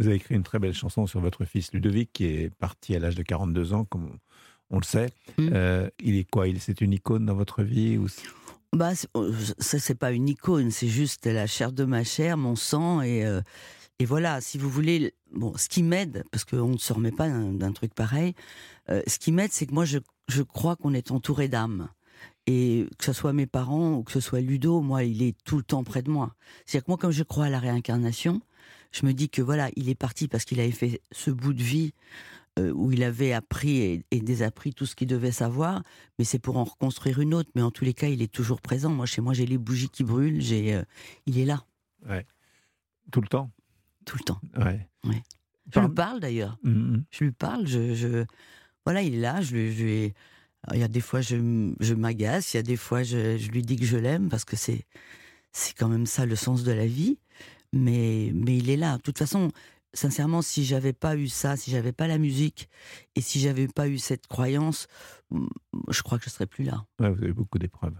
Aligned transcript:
Vous 0.00 0.06
avez 0.06 0.16
écrit 0.16 0.34
une 0.34 0.42
très 0.42 0.58
belle 0.58 0.72
chanson 0.72 1.06
sur 1.06 1.20
votre 1.20 1.44
fils 1.44 1.74
Ludovic, 1.74 2.10
qui 2.14 2.24
est 2.24 2.54
parti 2.54 2.96
à 2.96 2.98
l'âge 2.98 3.16
de 3.16 3.22
42 3.22 3.74
ans, 3.74 3.84
comme 3.84 4.16
on 4.70 4.78
le 4.78 4.82
sait. 4.82 5.10
Mm. 5.36 5.50
Euh, 5.52 5.90
il 6.02 6.16
est 6.16 6.24
quoi? 6.24 6.48
Il, 6.48 6.58
C'est 6.58 6.80
une 6.80 6.94
icône 6.94 7.26
dans 7.26 7.34
votre 7.34 7.62
vie 7.62 7.98
ou 7.98 8.06
Bah, 8.74 8.92
oh, 9.12 9.28
ça, 9.58 9.78
c'est 9.78 9.94
pas 9.94 10.12
une 10.12 10.26
icône, 10.26 10.70
c'est 10.70 10.88
juste 10.88 11.26
la 11.26 11.46
chair 11.46 11.70
de 11.70 11.84
ma 11.84 12.02
chair, 12.02 12.38
mon 12.38 12.56
sang, 12.56 13.02
et, 13.02 13.26
euh, 13.26 13.42
et 13.98 14.06
voilà, 14.06 14.40
si 14.40 14.56
vous 14.56 14.70
voulez, 14.70 15.12
bon, 15.34 15.54
ce 15.58 15.68
qui 15.68 15.82
m'aide, 15.82 16.24
parce 16.32 16.46
qu'on 16.46 16.68
ne 16.68 16.78
se 16.78 16.94
remet 16.94 17.12
pas 17.12 17.28
d'un 17.28 17.52
d'un 17.52 17.72
truc 17.72 17.92
pareil, 17.92 18.32
euh, 18.88 19.02
ce 19.06 19.18
qui 19.18 19.32
m'aide, 19.32 19.52
c'est 19.52 19.66
que 19.66 19.74
moi, 19.74 19.84
je, 19.84 19.98
je 20.28 20.42
crois 20.42 20.76
qu'on 20.76 20.94
est 20.94 21.10
entouré 21.10 21.48
d'âmes. 21.48 21.90
Et 22.46 22.86
que 22.98 23.04
ce 23.04 23.12
soit 23.12 23.34
mes 23.34 23.46
parents 23.46 23.92
ou 23.92 24.02
que 24.02 24.12
ce 24.12 24.20
soit 24.20 24.40
Ludo, 24.40 24.80
moi, 24.80 25.04
il 25.04 25.22
est 25.22 25.36
tout 25.44 25.58
le 25.58 25.62
temps 25.62 25.84
près 25.84 26.02
de 26.02 26.10
moi. 26.10 26.34
C'est-à-dire 26.64 26.86
que 26.86 26.90
moi, 26.90 26.98
comme 26.98 27.10
je 27.10 27.22
crois 27.22 27.44
à 27.44 27.50
la 27.50 27.58
réincarnation, 27.58 28.40
je 28.92 29.06
me 29.06 29.12
dis 29.12 29.28
que 29.28 29.42
voilà, 29.42 29.70
il 29.76 29.88
est 29.88 29.94
parti 29.94 30.28
parce 30.28 30.44
qu'il 30.44 30.60
avait 30.60 30.70
fait 30.70 31.00
ce 31.12 31.30
bout 31.30 31.52
de 31.52 31.62
vie 31.62 31.92
euh, 32.58 32.72
où 32.72 32.90
il 32.92 33.02
avait 33.04 33.32
appris 33.32 33.78
et, 33.78 34.04
et 34.10 34.20
désappris 34.20 34.74
tout 34.74 34.84
ce 34.86 34.94
qu'il 34.96 35.06
devait 35.06 35.30
savoir, 35.32 35.82
mais 36.18 36.24
c'est 36.24 36.38
pour 36.40 36.56
en 36.56 36.64
reconstruire 36.64 37.20
une 37.20 37.32
autre. 37.34 37.50
Mais 37.54 37.62
en 37.62 37.70
tous 37.70 37.84
les 37.84 37.94
cas, 37.94 38.08
il 38.08 38.22
est 38.22 38.32
toujours 38.32 38.60
présent. 38.60 38.90
Moi, 38.90 39.06
chez 39.06 39.20
moi, 39.20 39.32
j'ai 39.34 39.46
les 39.46 39.58
bougies 39.58 39.88
qui 39.88 40.02
brûlent. 40.02 40.40
J'ai, 40.40 40.74
euh, 40.74 40.82
il 41.26 41.38
est 41.38 41.44
là 41.44 41.64
tout 43.12 43.20
le 43.20 43.28
temps 43.28 43.50
tout 44.06 44.16
le 44.18 44.24
temps. 44.24 44.40
Ouais. 45.04 45.22
Je 45.66 45.70
Par- 45.72 45.86
lui 45.88 45.94
parle 45.94 46.20
d'ailleurs. 46.20 46.58
Mhm. 46.64 47.04
Je 47.10 47.24
lui 47.24 47.32
parle. 47.32 47.66
Je, 47.68 47.94
je- 47.94 48.24
voilà, 48.84 49.02
il 49.02 49.14
est 49.14 49.20
là. 49.20 49.40
Je 49.42 49.54
lui, 49.54 49.72
je 49.72 49.84
lui- 49.84 50.14
Alors, 50.64 50.74
il 50.76 50.80
y 50.80 50.82
a 50.82 50.88
des 50.88 51.00
fois, 51.02 51.20
je, 51.20 51.36
je 51.78 51.94
m'agace. 51.94 52.52
Il 52.54 52.56
y 52.56 52.60
a 52.60 52.62
des 52.64 52.76
fois, 52.76 53.02
je, 53.04 53.36
je 53.38 53.50
lui 53.50 53.62
dis 53.62 53.76
que 53.76 53.84
je 53.84 53.96
l'aime 53.98 54.28
parce 54.30 54.44
que 54.44 54.56
c'est, 54.56 54.86
c'est 55.52 55.74
quand 55.76 55.88
même 55.88 56.06
ça 56.06 56.26
le 56.26 56.34
sens 56.34 56.64
de 56.64 56.72
la 56.72 56.86
vie. 56.86 57.18
Mais, 57.72 58.32
mais 58.34 58.56
il 58.56 58.70
est 58.70 58.76
là. 58.76 58.96
De 58.96 59.02
toute 59.02 59.18
façon, 59.18 59.50
sincèrement, 59.92 60.42
si 60.42 60.64
j'avais 60.64 60.92
pas 60.92 61.16
eu 61.16 61.28
ça, 61.28 61.56
si 61.56 61.70
j'avais 61.70 61.92
pas 61.92 62.06
la 62.06 62.18
musique 62.18 62.68
et 63.14 63.20
si 63.20 63.40
j'avais 63.40 63.68
pas 63.68 63.88
eu 63.88 63.98
cette 63.98 64.26
croyance, 64.26 64.86
mm, 65.30 65.46
je 65.88 66.02
crois 66.02 66.18
que 66.18 66.24
je 66.24 66.30
serais 66.30 66.46
plus 66.46 66.64
là. 66.64 66.84
Vous 66.98 67.06
avez 67.06 67.32
beaucoup 67.32 67.58
d'épreuves. 67.58 67.96